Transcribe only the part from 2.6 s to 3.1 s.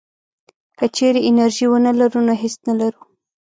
نه لرو.